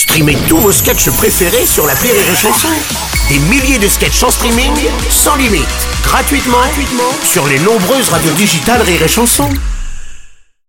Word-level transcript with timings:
Streamez 0.00 0.38
tous 0.48 0.56
vos 0.56 0.72
sketchs 0.72 1.10
préférés 1.10 1.66
sur 1.66 1.86
la 1.86 1.92
Rire 1.92 2.14
et 2.14 2.34
Chanson. 2.34 2.68
Des 3.28 3.38
milliers 3.38 3.78
de 3.78 3.86
sketchs 3.86 4.22
en 4.22 4.30
streaming, 4.30 4.72
sans 5.10 5.36
limite, 5.36 5.68
gratuitement, 6.02 6.56
gratuitement 6.56 7.12
sur 7.22 7.46
les 7.46 7.58
nombreuses 7.58 8.08
radios 8.08 8.32
digitales 8.32 8.80
Rire 8.80 9.02
et 9.02 9.08
Chanson. 9.08 9.46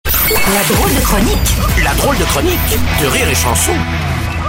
La 0.06 0.76
drôle 0.76 0.94
de 0.94 1.00
chronique 1.00 1.56
La 1.82 1.94
drôle 1.94 2.18
de 2.18 2.26
chronique 2.26 2.78
de 3.02 3.08
Rire 3.08 3.30
et 3.30 3.36
Chanson. 3.36 3.72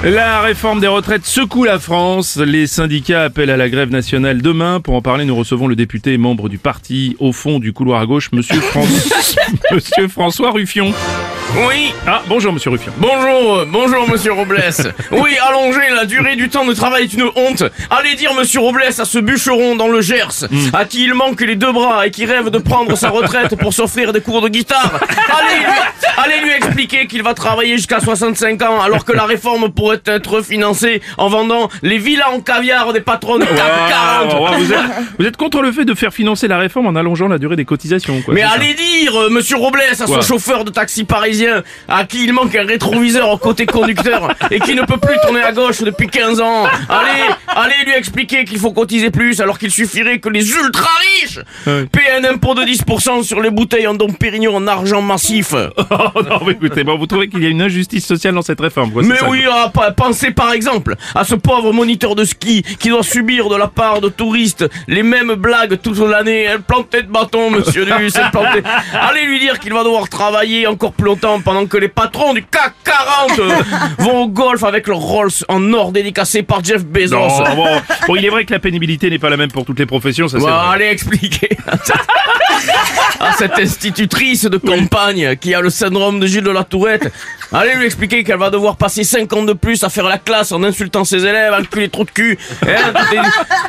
La 0.03 0.41
réforme 0.41 0.81
des 0.81 0.89
retraites 0.89 1.27
secoue 1.27 1.63
la 1.63 1.79
France. 1.79 2.37
Les 2.37 2.67
syndicats 2.67 3.23
appellent 3.23 3.51
à 3.51 3.57
la 3.57 3.69
grève 3.69 3.91
nationale 3.91 4.43
demain. 4.43 4.81
Pour 4.81 4.95
en 4.95 5.01
parler, 5.01 5.25
nous 5.25 5.37
recevons 5.37 5.69
le 5.69 5.77
député 5.77 6.15
et 6.15 6.19
membre 6.19 6.49
du 6.49 6.59
parti 6.59 7.17
au 7.21 7.33
fond 7.33 7.61
du 7.61 7.73
couloir 7.73 8.01
à 8.01 8.07
gauche, 8.07 8.33
Monsieur, 8.33 8.61
François, 8.61 9.43
Monsieur 9.71 10.09
François 10.09 10.51
Ruffion. 10.51 10.93
Oui, 11.55 11.93
Ah, 12.07 12.23
bonjour 12.29 12.51
Monsieur 12.53 12.71
Ruffion. 12.71 12.93
bonjour, 12.97 13.57
euh, 13.59 13.65
bonjour 13.69 14.09
monsieur 14.09 14.33
Robles. 14.33 14.63
Oui, 15.11 15.37
allonger 15.47 15.91
la 15.95 16.07
durée 16.07 16.35
du 16.35 16.49
temps 16.49 16.65
de 16.65 16.73
travail 16.73 17.05
est 17.05 17.13
une 17.13 17.25
honte. 17.37 17.63
Allez 17.91 18.15
dire 18.15 18.33
monsieur 18.35 18.61
Robles 18.61 18.83
à 18.85 19.05
ce 19.05 19.19
bûcheron 19.19 19.77
dans 19.77 19.89
le 19.89 20.01
Gers, 20.01 20.47
à 20.73 20.87
qui 20.87 21.05
il 21.05 21.13
manque 21.15 21.43
les 21.43 21.55
deux 21.57 21.71
bras 21.73 22.07
et 22.07 22.11
qui 22.11 22.25
rêve 22.25 22.49
de 22.49 22.57
prendre 22.59 22.97
sa 22.97 23.11
retraite 23.11 23.55
pour 23.57 23.75
s'offrir 23.75 24.13
des 24.15 24.23
cours 24.23 24.41
de 24.41 24.49
guitare. 24.49 24.93
Allez 25.03 25.59
lui, 25.61 25.73
allez 26.17 26.41
lui 26.47 26.53
expliquer 26.57 27.07
qu'il 27.07 27.23
va 27.23 27.35
travailler 27.35 27.77
jusqu'à 27.77 28.01
65 28.01 28.63
ans 28.63 28.81
alors 28.81 29.05
que 29.05 29.13
la 29.13 29.25
réforme 29.25 29.71
pourrait 29.71 30.01
être 30.07 30.41
financée 30.43 31.03
en 31.19 31.29
vendant 31.29 31.69
les 31.83 31.99
villas 31.99 32.31
en 32.33 32.41
caviar 32.41 32.95
des 32.95 33.03
patrons 33.03 33.39
de 33.39 33.45
CAC 33.45 33.59
40. 34.29 34.41
Ouais, 34.51 34.57
vous, 34.57 34.73
êtes, 34.73 34.79
vous 35.19 35.27
êtes 35.27 35.37
contre 35.37 35.61
le 35.61 35.71
fait 35.73 35.85
de 35.85 35.95
faire 35.95 36.15
financer 36.15 36.49
la 36.49 36.57
réforme 36.59 36.87
en 36.87 36.97
allongeant 36.97 37.29
la 37.29 37.39
durée 37.39 37.57
des 37.57 37.67
cotisations, 37.67 38.23
quoi. 38.23 38.33
Mais 38.33 38.43
allez 38.43 38.73
dire, 38.75 39.15
euh, 39.21 39.29
monsieur 39.29 39.57
Robles, 39.59 39.83
à 39.91 39.95
ce 39.95 40.21
chauffeur 40.27 40.65
de 40.65 40.71
taxi 40.71 41.05
parisien, 41.05 41.42
à 41.89 42.05
qui 42.05 42.25
il 42.25 42.33
manque 42.33 42.55
un 42.55 42.67
rétroviseur 42.67 43.31
au 43.31 43.39
côté 43.39 43.67
conducteur 43.67 44.29
et 44.51 44.61
qui 44.61 44.75
ne 44.75 44.83
peut 44.83 44.99
plus 44.99 45.17
tourner 45.23 45.43
à 45.43 45.53
gauche 45.53 45.83
depuis 45.83 46.09
15 46.09 46.41
ans. 46.41 46.65
Allez, 46.89 47.35
allez 47.49 47.85
lui 47.85 47.95
expliquer 47.95 48.45
qu'il 48.45 48.59
faut 48.59 48.73
cotiser 48.73 49.11
plus 49.11 49.41
alors 49.41 49.59
qu'il 49.59 49.71
suffirait 49.71 50.19
que 50.19 50.29
les 50.29 50.51
ultra 50.51 50.91
riches 51.21 51.41
paient 51.65 52.13
un 52.19 52.25
impôt 52.25 52.55
de 52.55 52.63
10% 52.63 53.23
sur 53.23 53.41
les 53.41 53.51
bouteilles 53.51 53.87
en 53.87 53.95
Dom 53.95 54.15
Pérignon 54.15 54.57
en 54.57 54.67
argent 54.67 55.03
massif. 55.03 55.55
Oh, 56.15 56.23
non, 56.23 56.41
mais 56.47 56.53
écoutez, 56.53 56.85
bon, 56.85 56.97
vous 56.97 57.07
trouvez 57.07 57.29
qu'il 57.29 57.43
y 57.43 57.47
a 57.47 57.49
une 57.49 57.61
injustice 57.61 58.07
sociale 58.07 58.35
dans 58.35 58.43
cette 58.43 58.61
réforme, 58.61 58.91
quoi, 58.93 59.03
Mais 59.03 59.17
ça, 59.17 59.29
oui, 59.29 59.45
ah, 59.51 59.71
pensez 59.97 60.31
par 60.31 60.53
exemple 60.53 60.97
à 61.15 61.25
ce 61.25 61.35
pauvre 61.35 61.73
moniteur 61.73 62.15
de 62.15 62.25
ski 62.25 62.63
qui 62.79 62.89
doit 62.89 63.03
subir 63.03 63.49
de 63.49 63.57
la 63.57 63.69
part 63.69 64.01
de 64.01 64.09
touristes 64.09 64.65
les 64.89 65.03
mêmes 65.03 65.35
blagues 65.35 65.79
toute 65.81 65.99
l'année. 65.99 66.43
Elle 66.43 66.63
plantait 66.63 67.03
de 67.03 67.09
bâton, 67.09 67.51
monsieur 67.51 67.85
Duss, 67.85 68.15
elle 68.17 68.31
plantait. 68.31 68.63
Allez 68.95 69.27
lui 69.27 69.39
dire 69.39 69.59
qu'il 69.59 69.73
va 69.73 69.85
devoir 69.85 70.09
travailler 70.09 70.67
encore 70.67 70.93
plus 70.93 71.07
longtemps 71.07 71.32
pendant 71.41 71.67
que 71.67 71.77
les 71.77 71.89
patrons 71.89 72.35
du 72.35 72.43
CAC 72.45 72.73
40 72.85 73.39
euh, 73.39 73.53
vont 73.99 74.23
au 74.23 74.29
golf 74.29 74.63
avec 74.65 74.87
leur 74.87 74.99
Rolls 74.99 75.31
en 75.49 75.73
or 75.73 75.93
dédicacé 75.93 76.43
par 76.43 76.63
Jeff 76.65 76.85
Bezos. 76.85 77.17
Non, 77.17 77.55
bon, 77.55 77.67
bon, 78.07 78.17
il 78.17 78.25
est 78.25 78.29
vrai 78.31 78.45
que 78.45 78.53
la 78.53 78.59
pénibilité 78.59 79.09
n'est 79.11 79.19
pas 79.19 79.31
la 79.31 79.37
même 79.37 79.51
pour 79.51 79.65
toutes 79.65 79.79
les 79.79 79.87
professions, 79.87 80.29
ça 80.29 80.39
c'est 80.39 80.45
Bon, 80.47 80.51
vrai. 80.51 80.75
allez 80.75 80.87
expliquer 80.87 81.51
à 83.21 83.33
cette 83.33 83.59
institutrice 83.59 84.45
de 84.45 84.57
campagne 84.59 85.37
qui 85.37 85.55
a 85.55 85.61
le 85.61 85.71
syndrome 85.71 86.21
de 86.21 86.27
Gilles 86.27 86.43
de 86.45 86.51
la 86.51 86.65
Tourette. 86.65 87.13
Allez 87.53 87.75
lui 87.77 87.85
expliquer 87.85 88.25
qu'elle 88.25 88.39
va 88.39 88.51
devoir 88.51 88.77
passer 88.77 89.05
5 89.05 89.31
ans 89.35 89.43
de 89.43 89.53
plus 89.53 89.85
à 89.85 89.89
faire 89.91 90.05
la 90.09 90.19
classe 90.19 90.53
en 90.53 90.63
insultant 90.65 91.05
ses 91.05 91.25
élèves, 91.27 91.53
enculer 91.53 91.89
trop 91.89 92.05
de 92.05 92.11
cul. 92.11 92.39
hein, 92.67 92.93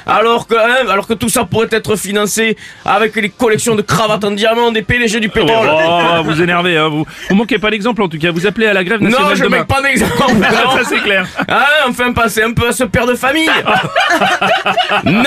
alors 0.06 0.48
que, 0.48 0.56
hein, 0.56 0.88
alors 0.90 1.06
que 1.06 1.14
tout 1.14 1.30
ça 1.30 1.44
pourrait 1.44 1.68
être 1.72 1.96
financé 1.96 2.56
avec 2.86 3.16
les 3.16 3.30
collections 3.30 3.76
de 3.76 3.82
cravates 3.82 4.24
en 4.24 4.32
diamant 4.32 4.72
des 4.72 4.82
PDG 4.84 5.20
du 5.20 5.30
pétrole. 5.30 5.70
Oh, 5.70 6.24
vous 6.24 6.42
énervez, 6.42 6.78
hein, 6.78 6.88
vous. 6.88 7.06
Vous 7.30 7.36
manquez 7.36 7.53
pas 7.60 7.70
d'exemple 7.72 8.02
en 8.02 8.08
tout 8.10 8.18
cas. 8.20 8.32
Vous 8.32 8.46
appelez 8.48 8.68
à 8.68 8.74
la 8.74 8.84
grève 8.84 9.02
nationale 9.02 9.30
non, 9.30 9.36
je 9.36 9.44
demain. 9.44 9.60
mets 9.60 9.66
pas 9.66 9.82
d'exemple. 9.82 10.14
non. 10.36 10.72
ça 10.78 10.84
c'est 10.88 11.00
clair. 11.00 11.28
Ah, 11.48 11.66
enfin, 11.88 12.12
pensez 12.14 12.44
un 12.44 12.54
peu 12.54 12.68
à 12.68 12.72
ce 12.72 12.84
père 12.84 13.06
de 13.06 13.16
famille. 13.16 13.50
Nain 15.04 15.24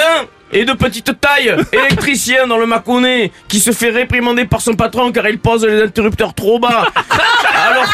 et 0.52 0.64
de 0.64 0.72
petite 0.72 1.20
taille, 1.20 1.54
électricien 1.72 2.46
dans 2.46 2.56
le 2.58 2.66
Mâconnais, 2.66 3.32
qui 3.48 3.58
se 3.60 3.72
fait 3.72 3.90
réprimander 3.90 4.44
par 4.44 4.60
son 4.60 4.74
patron 4.74 5.10
car 5.12 5.28
il 5.28 5.38
pose 5.38 5.64
les 5.66 5.82
interrupteurs 5.82 6.34
trop 6.34 6.58
bas. 6.58 6.84
Alors, 7.68 7.84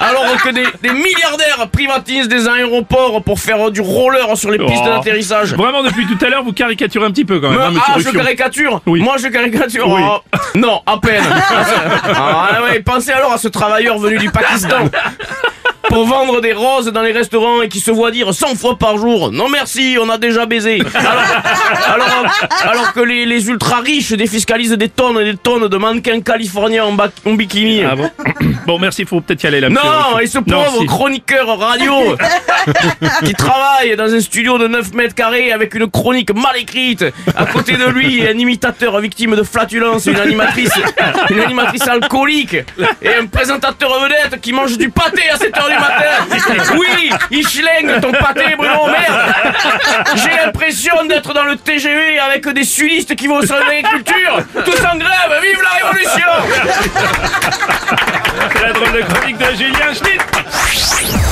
alors 0.00 0.42
que 0.42 0.48
des, 0.50 0.64
des 0.82 0.92
milliardaires 0.92 1.68
privatisent 1.72 2.28
des 2.28 2.48
aéroports 2.48 3.22
pour 3.22 3.38
faire 3.38 3.70
du 3.70 3.80
roller 3.80 4.36
sur 4.36 4.50
les 4.50 4.58
pistes 4.58 4.82
Oh. 4.82 4.88
d'atterrissage. 4.88 5.54
Vraiment, 5.54 5.82
depuis 5.82 6.06
tout 6.06 6.18
à 6.24 6.28
l'heure, 6.30 6.42
vous 6.42 6.52
caricaturez 6.52 7.04
un 7.06 7.10
petit 7.10 7.24
peu 7.26 7.38
quand 7.38 7.50
même, 7.50 7.58
Mais- 7.58 7.78
hein, 7.78 7.82
ah, 7.86 7.94
je 7.98 8.08
caricature 8.10 8.80
Oui. 8.86 9.00
Moi, 9.02 9.16
je 9.18 9.28
caricature 9.28 9.86
Oui. 9.88 10.00
Oh, 10.04 10.18
Non, 10.56 10.80
à 10.86 10.96
peine 10.98 11.22
ah, 12.14 12.60
ouais, 12.64 12.80
Pensez 12.80 13.12
alors 13.12 13.32
à 13.32 13.38
ce 13.38 13.48
travailleur 13.48 13.98
venu 13.98 14.16
du 14.18 14.30
Pakistan 14.30 14.88
pour 15.90 16.06
vendre 16.06 16.40
des 16.40 16.52
roses 16.52 16.86
dans 16.92 17.02
les 17.02 17.10
restaurants 17.12 17.62
et 17.62 17.68
qui 17.68 17.80
se 17.80 17.90
voit 17.90 18.12
dire 18.12 18.32
100 18.32 18.54
fois 18.54 18.78
par 18.78 18.96
jour 18.96 19.32
Non 19.32 19.48
merci, 19.48 19.98
on 20.00 20.08
a 20.08 20.18
déjà 20.18 20.46
baisé 20.46 20.80
Alors, 20.94 21.24
alors, 21.92 22.32
alors 22.62 22.92
que 22.92 23.00
les, 23.00 23.26
les 23.26 23.48
ultra 23.48 23.80
riches 23.80 24.12
défiscalisent 24.12 24.72
des 24.72 24.88
tonnes 24.88 25.18
et 25.20 25.24
des 25.24 25.36
tonnes 25.36 25.66
de 25.68 25.76
mannequins 25.76 26.20
californiens 26.20 26.84
en, 26.84 27.32
bikini 27.34 27.82
Ah 27.82 27.96
bon 27.96 28.08
Bon, 28.66 28.78
merci, 28.78 29.04
faut 29.04 29.20
peut-être 29.20 29.42
y 29.42 29.46
aller 29.48 29.60
là. 29.60 29.68
non, 29.68 30.18
et 30.20 30.26
ce 30.26 30.38
Non, 30.38 30.62
pauvre 30.64 30.80
si. 30.80 30.86
chroniqueur 30.86 31.58
radio 31.58 32.16
qui 33.24 33.32
travaille 33.34 33.96
dans 33.96 34.12
un 34.14 34.20
studio 34.20 34.58
de 34.58 34.68
9 34.68 34.94
mètres 34.94 35.14
carrés 35.14 35.50
avec 35.50 35.74
une 35.74 35.90
chronique 35.90 36.32
mal 36.34 36.56
écrite. 36.56 37.04
À 37.36 37.46
côté 37.46 37.72
de 37.76 37.86
lui, 37.86 38.22
un 38.26 38.38
imitateur 38.38 39.00
victime 39.00 39.34
de 39.34 39.42
flatulence, 39.42 40.06
une 40.06 40.20
animatrice, 40.20 40.72
une 41.30 41.40
animatrice 41.40 41.88
alcoolique 41.88 42.54
et 43.02 43.14
un 43.20 43.26
présentateur 43.26 43.98
vedette 44.00 44.40
qui 44.40 44.52
mange 44.52 44.78
du 44.78 44.90
pâté 44.90 45.22
à 45.32 45.36
7 45.36 45.56
heures 45.56 45.68
du 45.68 45.79
Oui, 46.76 47.10
il 47.30 47.46
schlingue 47.46 48.00
ton 48.00 48.12
pâté, 48.12 48.54
Bruno, 48.56 48.86
merde. 48.86 49.34
J'ai 50.16 50.30
l'impression 50.44 51.04
d'être 51.06 51.32
dans 51.32 51.44
le 51.44 51.56
TGV 51.56 52.18
avec 52.18 52.48
des 52.48 52.64
sudistes 52.64 53.14
qui 53.16 53.26
vont 53.26 53.36
au 53.36 53.46
salon 53.46 53.66
d'agriculture. 53.66 54.38
Tous 54.64 54.84
en 54.84 54.96
grève, 54.96 55.40
vive 55.42 55.62
la 55.62 55.86
révolution 55.86 56.26
C'est 58.52 58.62
la 58.62 58.72
drôle 58.72 58.92
de 58.92 59.02
chronique 59.02 59.38
de 59.38 59.56
Julien 59.56 59.94
Schnitt. 59.94 61.29